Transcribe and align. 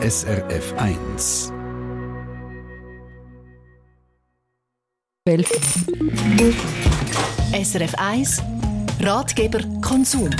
SRF 0.00 0.74
1. 0.76 1.52
SRF 7.52 7.94
1 7.98 8.42
Ratgeber 9.00 9.58
Konsum. 9.80 10.30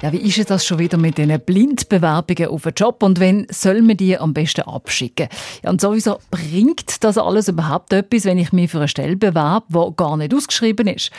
Ja, 0.00 0.12
wie 0.12 0.18
ist 0.18 0.48
das 0.48 0.64
schon 0.64 0.78
wieder 0.78 0.96
mit 0.96 1.18
diesen 1.18 1.40
Blindbewerbungen 1.40 2.50
auf 2.50 2.64
einen 2.64 2.74
Job 2.76 3.02
und 3.02 3.18
wenn 3.18 3.48
soll 3.50 3.82
man 3.82 3.96
die 3.96 4.16
am 4.16 4.32
besten 4.32 4.60
abschicken? 4.60 5.28
Ja, 5.64 5.70
und 5.70 5.80
sowieso 5.80 6.18
bringt 6.30 7.02
das 7.02 7.18
alles 7.18 7.48
überhaupt 7.48 7.92
etwas, 7.92 8.24
wenn 8.24 8.38
ich 8.38 8.52
mich 8.52 8.70
für 8.70 8.78
eine 8.78 8.86
Stelle 8.86 9.16
bewerbe, 9.16 9.88
die 9.90 9.96
gar 9.96 10.16
nicht 10.16 10.32
ausgeschrieben 10.32 10.86
ist? 10.86 11.10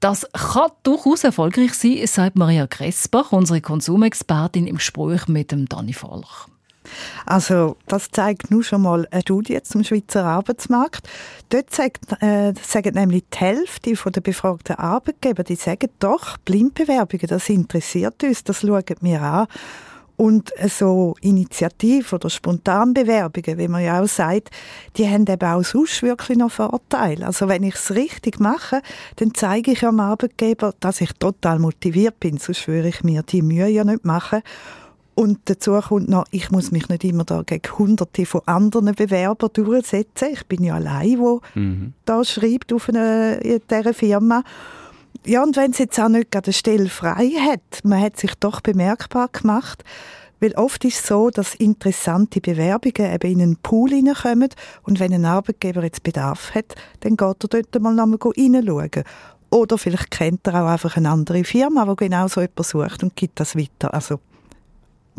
Das 0.00 0.26
kann 0.32 0.70
durchaus 0.82 1.24
erfolgreich 1.24 1.72
sein, 1.72 2.06
sagt 2.06 2.36
Maria 2.36 2.66
Kressbach, 2.66 3.32
unsere 3.32 3.62
Konsumexpertin 3.62 4.66
im 4.66 4.76
Gespräch 4.76 5.26
mit 5.26 5.50
dem 5.50 5.66
Dani 5.66 5.94
Vollach. 5.94 6.48
Also 7.26 7.76
das 7.86 8.10
zeigt 8.10 8.50
nur 8.50 8.62
schon 8.62 8.82
mal 8.82 9.06
eine 9.10 9.22
Studie 9.22 9.62
zum 9.62 9.84
Schweizer 9.84 10.24
Arbeitsmarkt. 10.24 11.08
Dort 11.48 11.74
sagt, 11.74 12.22
äh, 12.22 12.52
sagen 12.62 12.94
nämlich 12.94 13.24
die 13.32 13.38
Hälfte 13.38 13.94
der 13.94 14.20
befragten 14.20 14.76
Arbeitgeber, 14.76 15.44
die 15.44 15.56
sagen 15.56 15.90
doch, 15.98 16.36
Blindbewerbungen, 16.38 17.26
das 17.26 17.48
interessiert 17.48 18.22
uns, 18.22 18.44
das 18.44 18.60
schauen 18.60 18.84
wir 19.00 19.22
an. 19.22 19.46
Und 20.18 20.52
so 20.68 21.14
Initiativ- 21.20 22.12
oder 22.12 22.28
Spontanbewerbungen, 22.28 23.56
wie 23.56 23.68
man 23.68 23.84
ja 23.84 24.02
auch 24.02 24.08
sagt, 24.08 24.50
die 24.96 25.08
haben 25.08 25.24
eben 25.28 25.48
auch 25.48 25.62
sonst 25.62 26.02
wirklich 26.02 26.36
noch 26.36 26.50
Vorteile. 26.50 27.24
Also 27.24 27.46
wenn 27.46 27.62
ich 27.62 27.76
es 27.76 27.94
richtig 27.94 28.40
mache, 28.40 28.82
dann 29.14 29.32
zeige 29.32 29.70
ich 29.70 29.84
am 29.84 30.00
Arbeitgeber, 30.00 30.74
dass 30.80 31.00
ich 31.00 31.12
total 31.12 31.60
motiviert 31.60 32.18
bin. 32.18 32.38
Sonst 32.38 32.66
würde 32.66 32.88
ich 32.88 33.04
mir 33.04 33.22
die 33.22 33.42
Mühe 33.42 33.68
ja 33.68 33.84
nicht 33.84 34.04
machen. 34.04 34.42
Und 35.18 35.40
dazu 35.46 35.72
kommt 35.80 36.08
noch, 36.08 36.26
ich 36.30 36.52
muss 36.52 36.70
mich 36.70 36.88
nicht 36.88 37.02
immer 37.02 37.24
da 37.24 37.42
gegen 37.42 37.76
hunderte 37.76 38.24
von 38.24 38.40
anderen 38.46 38.94
Bewerbern 38.94 39.50
durchsetzen. 39.52 40.28
Ich 40.32 40.46
bin 40.46 40.62
ja 40.62 40.76
allein, 40.76 41.18
wo 41.18 41.40
mhm. 41.56 41.92
da 42.04 42.22
schreibt 42.22 42.72
auf 42.72 42.88
eine, 42.88 43.34
in 43.38 43.60
dieser 43.68 43.94
Firma. 43.94 44.44
Ja, 45.26 45.42
und 45.42 45.56
wenn 45.56 45.72
es 45.72 45.78
jetzt 45.78 45.98
auch 45.98 46.08
nicht 46.08 46.36
eine 46.36 46.52
Stelle 46.52 46.88
frei 46.88 47.30
hat, 47.30 47.82
man 47.82 48.00
hat 48.00 48.16
sich 48.16 48.32
doch 48.36 48.60
bemerkbar 48.60 49.26
gemacht, 49.32 49.82
weil 50.38 50.52
oft 50.52 50.84
ist 50.84 51.00
es 51.00 51.06
so, 51.08 51.30
dass 51.30 51.56
interessante 51.56 52.40
Bewerbungen 52.40 53.12
eben 53.12 53.32
in 53.32 53.42
einen 53.42 53.56
Pool 53.56 53.90
hineinkommen 53.90 54.50
und 54.84 55.00
wenn 55.00 55.12
ein 55.12 55.24
Arbeitgeber 55.24 55.82
jetzt 55.82 56.04
Bedarf 56.04 56.54
hat, 56.54 56.76
dann 57.00 57.16
geht 57.16 57.42
er 57.42 57.48
dort 57.48 57.82
mal 57.82 57.92
nochmal 57.92 58.20
reinschauen. 58.22 59.02
Oder 59.50 59.78
vielleicht 59.78 60.12
kennt 60.12 60.46
er 60.46 60.62
auch 60.62 60.68
einfach 60.68 60.96
eine 60.96 61.10
andere 61.10 61.42
Firma, 61.42 61.86
die 61.86 61.96
genau 61.96 62.28
so 62.28 62.40
etwas 62.40 62.68
sucht 62.68 63.02
und 63.02 63.16
gibt 63.16 63.40
das 63.40 63.56
weiter. 63.56 63.92
Also 63.92 64.20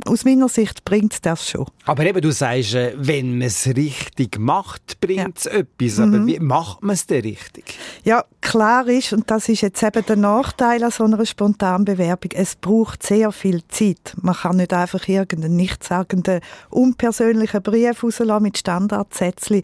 aus 0.06 0.26
meiner 0.26 0.50
Sicht 0.50 0.86
bringt 0.86 1.26
das 1.26 1.50
schon. 1.50 1.66
Aber 1.86 2.06
eben, 2.06 2.22
du 2.22 2.32
sagst, 2.32 2.76
äh, 2.76 2.94
wenn 2.98 3.38
man 3.38 3.48
es 3.48 3.68
richtig 3.68 4.40
macht, 4.40 5.00
bringt 5.02 5.38
es 5.38 5.46
ja. 5.46 5.52
etwas. 5.52 6.00
Aber 6.00 6.20
mhm. 6.20 6.28
wie 6.28 6.40
macht 6.40 6.84
man 6.84 6.94
es 6.94 7.06
denn 7.06 7.22
richtig? 7.22 7.78
Ja, 8.04 8.24
klar 8.42 8.88
ist, 8.88 9.14
und 9.14 9.30
das 9.30 9.50
ist 9.50 9.62
jetzt 9.62 9.82
eben 9.84 10.06
der 10.06 10.16
Nachteil 10.16 10.84
an 10.84 10.92
so 10.92 11.04
einer 11.04 11.26
spontanen 11.26 11.86
Bewerbung, 11.86 12.32
es 12.34 12.56
braucht 12.56 13.04
sehr 13.04 13.32
viel 13.32 13.62
Zeit. 13.68 14.14
Man 14.22 14.36
kann 14.36 14.58
nicht 14.58 14.74
einfach 14.74 15.08
irgendeinen 15.08 15.56
nichtssagenden, 15.56 16.42
unpersönlichen 16.70 17.62
Brief 17.62 18.04
rauslassen 18.04 18.44
mit 18.44 18.58
Standardsätzchen 18.58 19.62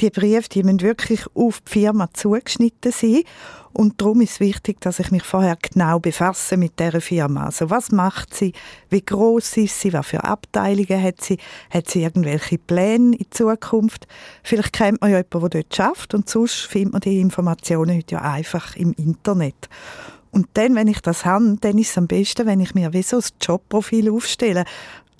die 0.00 0.10
Briefe, 0.10 0.48
die 0.48 0.62
müssen 0.62 0.80
wirklich 0.80 1.24
auf 1.34 1.60
die 1.60 1.80
Firma 1.80 2.08
zugeschnitten 2.12 2.92
sein. 2.92 3.22
Und 3.72 4.00
darum 4.00 4.20
ist 4.22 4.32
es 4.32 4.40
wichtig, 4.40 4.80
dass 4.80 4.98
ich 4.98 5.10
mich 5.10 5.22
vorher 5.22 5.56
genau 5.60 5.98
befasse 5.98 6.56
mit 6.56 6.80
dieser 6.80 7.00
Firma. 7.00 7.46
Also 7.46 7.70
was 7.70 7.92
macht 7.92 8.34
sie? 8.34 8.52
Wie 8.90 9.02
groß 9.02 9.56
ist 9.58 9.80
sie? 9.80 9.92
Was 9.92 10.06
für 10.06 10.24
Abteilungen 10.24 11.02
hat 11.02 11.20
sie? 11.20 11.38
Hat 11.70 11.88
sie 11.88 12.02
irgendwelche 12.02 12.58
Pläne 12.58 13.16
in 13.16 13.26
Zukunft? 13.30 14.08
Vielleicht 14.42 14.72
kennt 14.72 15.00
man 15.00 15.10
ja 15.10 15.18
jemanden, 15.18 15.50
der 15.50 15.62
dort 15.62 15.76
schafft 15.76 16.14
und 16.14 16.28
sonst 16.28 16.66
findet 16.66 16.92
man 16.92 17.00
die 17.02 17.20
Informationen 17.20 17.96
heute 17.96 18.16
ja 18.16 18.22
einfach 18.22 18.74
im 18.76 18.92
Internet. 18.94 19.68
Und 20.30 20.48
dann, 20.54 20.74
wenn 20.74 20.88
ich 20.88 21.00
das 21.00 21.24
habe, 21.24 21.56
dann 21.60 21.78
ist 21.78 21.90
es 21.90 21.98
am 21.98 22.06
besten, 22.06 22.46
wenn 22.46 22.60
ich 22.60 22.74
mir 22.74 22.92
wie 22.92 23.02
so 23.02 23.16
ein 23.16 23.24
Jobprofil 23.40 24.10
aufstelle. 24.10 24.64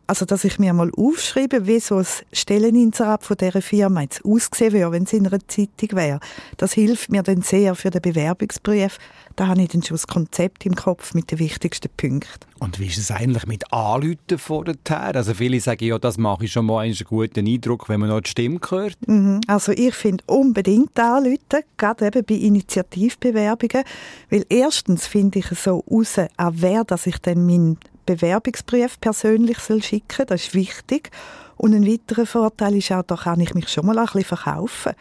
Also, 0.08 0.24
dass 0.24 0.44
ich 0.44 0.58
mir 0.58 0.72
mal 0.72 0.90
aufschreibe, 0.96 1.66
wie 1.66 1.80
so 1.80 1.98
ein 1.98 2.06
Stelleninserat 2.32 3.24
von 3.24 3.36
dieser 3.36 3.60
Firma 3.60 4.00
jetzt 4.00 4.24
aussehen 4.24 4.72
würde, 4.72 4.90
wenn 4.90 5.02
es 5.02 5.12
in 5.12 5.26
einer 5.26 5.46
Zeitung 5.46 5.98
wäre. 5.98 6.18
Das 6.56 6.72
hilft 6.72 7.10
mir 7.10 7.22
dann 7.22 7.42
sehr 7.42 7.74
für 7.74 7.90
den 7.90 8.00
Bewerbungsbrief. 8.00 8.96
Da 9.36 9.48
habe 9.48 9.60
ich 9.60 9.68
dann 9.68 9.82
schon 9.82 9.96
das 9.96 10.06
Konzept 10.06 10.64
im 10.64 10.74
Kopf 10.74 11.12
mit 11.12 11.30
den 11.30 11.38
wichtigsten 11.38 11.90
Punkten. 11.94 12.48
Und 12.58 12.80
wie 12.80 12.86
ist 12.86 12.96
es 12.96 13.10
eigentlich 13.10 13.46
mit 13.46 13.70
Anrufen 13.72 14.38
vorher? 14.38 14.74
Also 15.14 15.34
viele 15.34 15.60
sagen 15.60 15.84
ja, 15.84 15.98
das 15.98 16.16
mache 16.16 16.46
ich 16.46 16.52
schon 16.52 16.64
mal 16.66 16.80
einen 16.80 16.96
guten 17.06 17.46
Eindruck, 17.46 17.88
wenn 17.90 18.00
man 18.00 18.08
noch 18.08 18.20
die 18.20 18.30
Stimme 18.30 18.58
hört. 18.68 18.96
Mhm. 19.06 19.40
Also 19.46 19.72
ich 19.72 19.94
finde 19.94 20.24
unbedingt 20.26 20.98
anrufen, 20.98 21.62
gerade 21.76 22.06
eben 22.06 22.24
bei 22.24 22.34
Initiativbewerbungen, 22.34 23.84
weil 24.30 24.44
erstens 24.48 25.06
finde 25.06 25.40
ich 25.40 25.46
so 25.50 25.84
raus, 25.88 26.18
an 26.18 26.54
wer 26.56 26.82
dass 26.84 27.06
ich 27.06 27.18
dann 27.18 27.46
meinen 27.46 27.78
Bewerbungsbrief 28.16 29.00
persönlich 29.00 29.58
schicken 29.58 30.02
soll. 30.16 30.26
Das 30.26 30.42
ist 30.42 30.54
wichtig. 30.54 31.10
Und 31.56 31.74
ein 31.74 31.86
weiterer 31.86 32.26
Vorteil 32.26 32.76
ist 32.76 32.92
auch, 32.92 33.02
da 33.02 33.16
kann 33.16 33.40
ich 33.40 33.54
mich 33.54 33.68
schon 33.68 33.86
mal 33.86 33.98
ein 33.98 34.06
bisschen 34.06 34.24
verkaufen. 34.24 34.92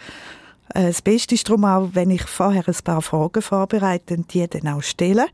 Äh, 0.74 0.88
das 0.88 1.02
Beste 1.02 1.36
ist 1.36 1.48
darum 1.48 1.66
auch, 1.66 1.90
wenn 1.94 2.10
ich 2.10 2.24
vorher 2.24 2.68
ein 2.68 2.76
paar 2.84 3.02
Fragen 3.02 3.42
vorbereite 3.42 4.16
und 4.16 4.34
die 4.34 4.48
dann 4.48 4.68
auch 4.68 4.82
stelle. 4.82 5.28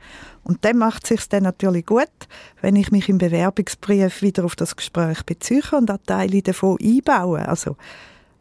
Und 0.43 0.65
dann 0.65 0.77
macht 0.77 1.03
es 1.03 1.09
sich 1.09 1.29
dann 1.29 1.43
natürlich 1.43 1.85
gut, 1.85 2.09
wenn 2.61 2.75
ich 2.75 2.91
mich 2.91 3.09
im 3.09 3.17
Bewerbungsbrief 3.17 4.21
wieder 4.21 4.45
auf 4.45 4.55
das 4.55 4.75
Gespräch 4.75 5.23
beziehe 5.23 5.63
und 5.71 5.91
Teile 6.05 6.41
davon 6.41 6.77
einbaue. 6.81 7.47
Also 7.47 7.77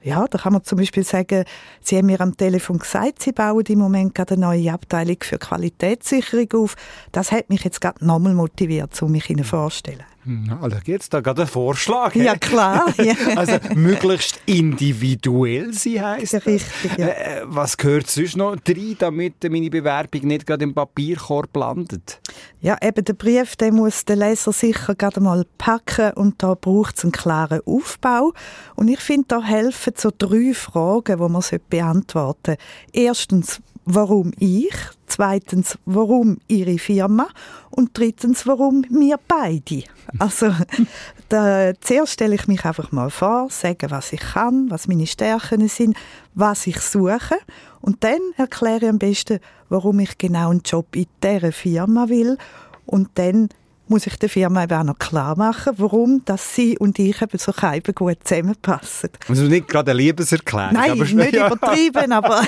ja, 0.03 0.27
da 0.29 0.39
kann 0.39 0.53
man 0.53 0.65
zum 0.65 0.79
Beispiel 0.79 1.05
sagen, 1.05 1.45
Sie 1.81 1.97
haben 1.97 2.07
mir 2.07 2.21
am 2.21 2.37
Telefon 2.37 2.79
gesagt, 2.79 3.23
Sie 3.23 3.33
bauen 3.33 3.65
im 3.69 3.79
Moment 3.79 4.15
gerade 4.15 4.35
eine 4.35 4.47
neue 4.47 4.73
Abteilung 4.73 5.17
für 5.21 5.39
Qualitätssicherung 5.39 6.65
auf. 6.65 6.77
Das 7.13 7.33
hat 7.33 7.51
mich 7.51 7.65
jetzt 7.65 7.81
gerade 7.81 8.05
nochmal 8.05 8.35
motiviert, 8.35 9.01
um 9.03 9.13
mich 9.13 9.31
Ihnen 9.31 9.45
vorzustellen. 9.45 10.12
Also 10.61 10.77
jetzt 10.85 11.13
da 11.13 11.21
gerade 11.21 11.43
ein 11.43 11.49
Vorschlag. 11.49 12.15
Ja, 12.15 12.37
klar. 12.37 12.93
Ja. 13.03 13.15
also 13.37 13.59
möglichst 13.75 14.41
individuell 14.47 15.73
sein 15.73 16.05
heisst. 16.05 16.35
Richtig, 16.47 16.97
ja. 16.97 17.09
Äh, 17.09 17.43
was 17.45 17.77
gehört 17.77 18.09
sonst 18.09 18.37
noch 18.37 18.57
rein, 18.69 18.97
damit 18.99 19.43
meine 19.51 19.71
Bewerbung 19.71 20.27
nicht 20.29 20.47
gerade 20.47 20.63
im 20.63 20.75
Papierkorb 20.75 21.57
landet? 21.57 22.21
Ja, 22.61 22.77
eben 22.81 23.05
der 23.05 23.15
Brief, 23.15 23.57
den 23.57 23.75
muss 23.75 24.05
der 24.05 24.17
Leser 24.17 24.53
sicher 24.53 24.95
gerade 24.95 25.21
mal 25.21 25.45
packen 25.59 26.13
und 26.13 26.43
da 26.43 26.55
braucht 26.55 26.99
es 26.99 27.05
einen 27.05 27.13
klaren 27.13 27.61
Aufbau. 27.67 28.33
Und 28.77 28.89
ich 28.89 29.01
finde, 29.01 29.25
da 29.29 29.43
helfen 29.43 29.95
so 29.97 30.11
drei 30.17 30.55
Fragen, 30.55 31.17
die 31.17 31.29
man 31.29 31.43
beantworten 31.69 32.53
sollte. 32.53 32.57
Erstens, 32.93 33.61
warum 33.85 34.33
ich? 34.39 34.75
Zweitens, 35.07 35.79
warum 35.85 36.39
Ihre 36.49 36.79
Firma? 36.79 37.29
Und 37.71 37.91
drittens, 37.93 38.47
warum 38.47 38.85
wir 38.89 39.19
beide? 39.29 39.85
Also, 40.19 40.55
da, 41.29 41.73
zuerst 41.81 42.15
stelle 42.15 42.35
ich 42.35 42.47
mich 42.49 42.65
einfach 42.65 42.93
mal 42.93 43.11
vor, 43.11 43.49
sage, 43.51 43.91
was 43.91 44.13
ich 44.13 44.21
kann, 44.21 44.71
was 44.71 44.89
meine 44.89 45.07
Stärken 45.07 45.69
sind, 45.69 45.97
was 46.35 46.67
ich 46.67 46.81
suche. 46.81 47.37
Und 47.81 48.05
dann 48.05 48.21
erkläre 48.37 48.85
ich 48.85 48.89
am 48.89 48.99
besten, 48.99 49.41
warum 49.69 50.01
ich 50.01 50.17
genau 50.19 50.51
einen 50.51 50.63
Job 50.65 50.95
in 50.97 51.07
dieser 51.23 51.53
Firma 51.53 52.09
will. 52.09 52.39
Und 52.87 53.11
dann 53.15 53.49
muss 53.89 54.07
ich 54.07 54.17
der 54.17 54.29
Firma 54.29 54.65
eben 54.65 54.79
auch 54.79 54.85
noch 54.85 54.99
klar 54.99 55.37
machen, 55.37 55.75
warum 55.77 56.23
dass 56.25 56.55
sie 56.55 56.79
und 56.79 56.99
ich 56.99 57.21
eben 57.21 57.39
so 57.39 57.53
eben 57.73 57.95
gut 57.95 58.19
zusammenpassen. 58.25 59.11
Also 59.29 59.45
nicht 59.45 59.69
gerade 59.69 59.91
eine 59.91 59.99
Liebeserklärung. 59.99 60.75
Nein, 60.75 60.93
aber 60.93 61.05
nicht 61.05 61.35
ja. 61.35 61.47
übertrieben, 61.47 62.13
aber 62.13 62.43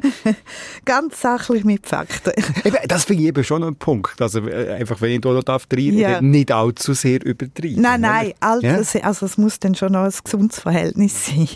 ganz 0.84 1.20
sachlich 1.20 1.64
mit 1.64 1.86
Fakten. 1.86 2.32
Eben, 2.64 2.76
das 2.88 3.04
finde 3.04 3.22
ich 3.22 3.28
eben 3.28 3.44
schon 3.44 3.64
ein 3.64 3.76
Punkt. 3.76 4.20
Also 4.20 4.42
einfach, 4.42 5.00
wenn 5.00 5.12
ich 5.12 5.20
da 5.20 5.32
noch 5.32 5.44
darf, 5.44 5.66
ja. 5.72 6.20
nicht 6.20 6.52
allzu 6.52 6.92
sehr 6.94 7.24
übertrieben. 7.24 7.80
Nein, 7.80 8.00
nein, 8.00 8.32
ja? 8.62 8.80
also 9.02 9.26
es 9.26 9.38
muss 9.38 9.58
dann 9.60 9.74
schon 9.74 9.92
noch 9.92 10.04
ein 10.04 10.12
gesundes 10.22 10.60
Verhältnis 10.60 11.26
sein. 11.26 11.48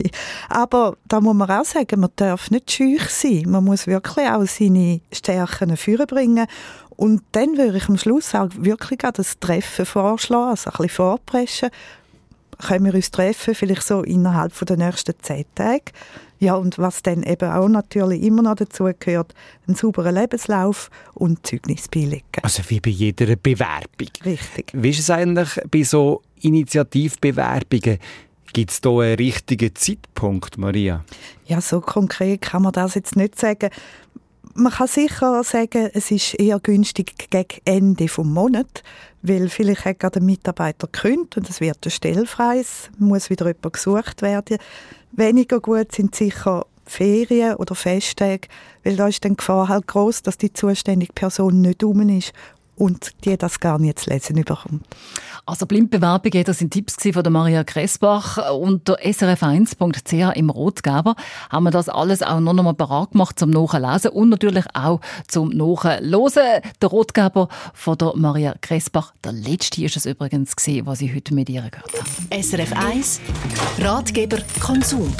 Aber 0.48 0.96
da 1.08 1.20
muss 1.20 1.34
man 1.34 1.50
auch 1.50 1.64
sagen, 1.64 2.00
man 2.00 2.10
darf 2.16 2.50
nicht 2.50 2.70
schüch 2.70 3.08
sein. 3.08 3.44
Man 3.46 3.64
muss 3.64 3.86
wirklich 3.86 4.26
auch 4.28 4.46
seine 4.46 5.00
Stärken 5.12 5.76
führen 5.76 6.06
und 6.96 7.22
dann 7.32 7.56
würde 7.56 7.78
ich 7.78 7.88
am 7.88 7.98
Schluss 7.98 8.34
auch 8.34 8.50
wirklich 8.56 9.00
das 9.00 9.38
Treffen 9.38 9.86
vorschlagen, 9.86 10.50
also 10.50 10.70
ein 10.70 10.76
bisschen 10.76 10.88
vorpreschen. 10.88 11.70
Können 12.58 12.84
wir 12.84 12.94
uns 12.94 13.10
treffen, 13.10 13.54
vielleicht 13.54 13.82
so 13.82 14.02
innerhalb 14.02 14.54
der 14.66 14.76
nächsten 14.76 15.14
zehn 15.20 15.44
Tage. 15.54 15.92
Ja, 16.38 16.54
und 16.54 16.78
was 16.78 17.02
dann 17.02 17.22
eben 17.22 17.50
auch 17.50 17.68
natürlich 17.68 18.22
immer 18.22 18.42
noch 18.42 18.56
dazu 18.56 18.88
gehört, 18.98 19.34
einen 19.66 19.76
sauberen 19.76 20.14
Lebenslauf 20.14 20.90
und 21.14 21.46
Zeugnis 21.46 21.88
beilegen. 21.88 22.22
Also 22.42 22.62
wie 22.68 22.80
bei 22.80 22.90
jeder 22.90 23.34
Bewerbung. 23.36 24.08
Richtig. 24.24 24.70
Wie 24.72 24.90
ist 24.90 25.00
es 25.00 25.10
eigentlich 25.10 25.58
bei 25.70 25.82
so 25.82 26.22
Initiativbewerbungen? 26.42 27.98
Gibt 28.52 28.70
es 28.70 28.80
da 28.80 28.90
einen 28.90 29.16
richtigen 29.16 29.74
Zeitpunkt, 29.74 30.58
Maria? 30.58 31.04
Ja, 31.46 31.60
so 31.60 31.80
konkret 31.80 32.42
kann 32.42 32.62
man 32.62 32.72
das 32.72 32.94
jetzt 32.94 33.16
nicht 33.16 33.38
sagen 33.38 33.70
man 34.54 34.72
kann 34.72 34.86
sicher 34.86 35.42
sagen, 35.44 35.90
es 35.92 36.10
ist 36.10 36.34
eher 36.34 36.60
günstig 36.60 37.30
gegen 37.30 37.60
Ende 37.64 38.04
des 38.04 38.18
Monats, 38.18 38.82
weil 39.22 39.48
vielleicht 39.48 39.84
hat 39.84 40.00
gerade 40.00 40.20
ein 40.20 40.26
Mitarbeiter 40.26 40.86
gekündigt 40.86 41.36
und 41.36 41.50
es 41.50 41.60
wird 41.60 41.78
eine 41.82 41.90
Stelle 41.90 42.26
frei, 42.26 42.60
es 42.60 42.90
muss 42.98 43.30
wieder 43.30 43.46
jemand 43.46 43.72
gesucht 43.72 44.22
werden. 44.22 44.58
Weniger 45.12 45.60
gut 45.60 45.92
sind 45.92 46.14
sicher 46.14 46.66
Ferien 46.86 47.56
oder 47.56 47.74
Festtage, 47.74 48.48
weil 48.84 48.96
da 48.96 49.08
ist 49.08 49.24
dann 49.24 49.32
die 49.32 49.36
Gefahr 49.38 49.68
halt 49.68 49.86
groß, 49.86 50.22
dass 50.22 50.38
die 50.38 50.52
zuständige 50.52 51.12
Person 51.12 51.60
nicht 51.60 51.82
um 51.82 52.08
ist 52.08 52.32
und 52.76 53.12
die 53.24 53.36
das 53.36 53.60
gar 53.60 53.78
nicht 53.78 54.00
zu 54.00 54.10
lesen 54.10 54.36
überkommt. 54.36 54.84
Also 55.46 55.66
Blindbewerbungen, 55.66 56.44
das 56.44 56.58
sind 56.58 56.72
Tipps 56.72 56.96
von 57.12 57.22
der 57.22 57.30
Maria 57.30 57.64
Kressbach. 57.64 58.50
Unter 58.52 58.98
srf1.ch 58.98 60.36
im 60.36 60.50
Rotgeber 60.50 61.16
haben 61.50 61.64
wir 61.64 61.70
das 61.70 61.88
alles 61.88 62.22
auch 62.22 62.40
noch 62.40 62.56
einmal 62.56 62.74
parat 62.74 63.12
gemacht 63.12 63.38
zum 63.38 63.50
Nachlesen 63.50 64.12
und 64.12 64.30
natürlich 64.30 64.64
auch 64.74 65.00
zum 65.28 65.50
Nachhören. 65.50 66.62
Der 66.80 66.88
Rotgeber 66.88 67.48
von 67.74 67.98
der 67.98 68.12
Maria 68.16 68.54
Kressbach, 68.60 69.12
der 69.22 69.32
letzte 69.32 69.84
ist 69.84 69.96
es 69.96 70.06
übrigens 70.06 70.56
gesehen, 70.56 70.86
was 70.86 71.00
ich 71.02 71.14
heute 71.14 71.34
mit 71.34 71.50
ihr 71.50 71.62
gehört 71.62 71.92
habe. 71.92 72.42
SRF 72.42 72.72
1 72.72 73.20
Ratgeber 73.80 74.38
Konsum. 74.60 75.12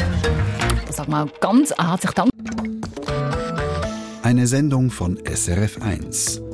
Da 0.87 0.93
sagen 0.93 1.12
wir 1.12 1.25
auch 1.25 1.41
ganz 1.41 1.73
herzlich 1.77 2.12
Dank. 2.12 2.31
Eine 4.23 4.47
Sendung 4.47 4.91
von 4.91 5.19
SRF 5.27 5.83
1. 5.83 6.54